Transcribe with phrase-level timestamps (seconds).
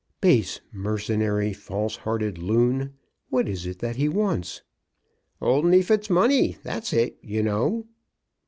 [0.19, 2.95] "Base, mercenary, false hearted loon!
[3.29, 4.63] What is it that he wants?"
[5.39, 6.57] "Old Neefit's money.
[6.63, 7.85] That's it, you know."